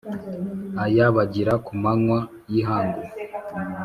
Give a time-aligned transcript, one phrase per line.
[0.83, 2.19] aya bagira ku manywa
[2.51, 3.01] y’ihangu